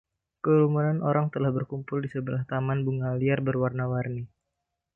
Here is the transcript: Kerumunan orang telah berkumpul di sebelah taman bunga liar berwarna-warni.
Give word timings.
Kerumunan 0.43 0.99
orang 1.09 1.27
telah 1.33 1.51
berkumpul 1.57 1.99
di 2.01 2.09
sebelah 2.13 2.41
taman 2.51 2.79
bunga 2.85 3.11
liar 3.21 3.37
berwarna-warni. 3.47 4.23